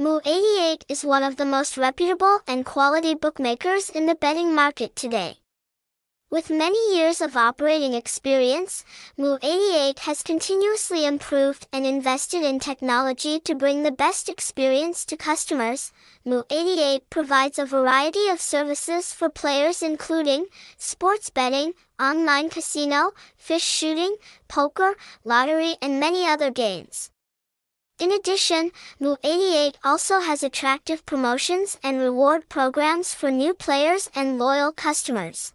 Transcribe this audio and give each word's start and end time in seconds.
Mu88 0.00 0.84
is 0.88 1.04
one 1.04 1.24
of 1.24 1.38
the 1.38 1.44
most 1.44 1.76
reputable 1.76 2.38
and 2.46 2.64
quality 2.64 3.16
bookmakers 3.16 3.90
in 3.90 4.06
the 4.06 4.14
betting 4.14 4.54
market 4.54 4.94
today. 4.94 5.38
With 6.30 6.50
many 6.50 6.78
years 6.96 7.20
of 7.20 7.36
operating 7.36 7.94
experience, 7.94 8.84
Mu88 9.18 9.98
has 10.06 10.22
continuously 10.22 11.04
improved 11.04 11.66
and 11.72 11.84
invested 11.84 12.44
in 12.44 12.60
technology 12.60 13.40
to 13.40 13.56
bring 13.56 13.82
the 13.82 13.90
best 13.90 14.28
experience 14.28 15.04
to 15.06 15.16
customers. 15.16 15.90
Mu88 16.24 17.00
provides 17.10 17.58
a 17.58 17.66
variety 17.66 18.28
of 18.28 18.40
services 18.40 19.12
for 19.12 19.28
players 19.28 19.82
including 19.82 20.46
sports 20.76 21.28
betting, 21.28 21.72
online 21.98 22.50
casino, 22.50 23.10
fish 23.36 23.64
shooting, 23.64 24.14
poker, 24.46 24.94
lottery 25.24 25.74
and 25.82 25.98
many 25.98 26.24
other 26.24 26.52
games. 26.52 27.10
In 27.98 28.12
addition, 28.12 28.70
Mu88 29.00 29.74
also 29.82 30.20
has 30.20 30.44
attractive 30.44 31.04
promotions 31.04 31.78
and 31.82 31.98
reward 31.98 32.48
programs 32.48 33.12
for 33.12 33.28
new 33.28 33.52
players 33.52 34.08
and 34.14 34.38
loyal 34.38 34.70
customers. 34.70 35.52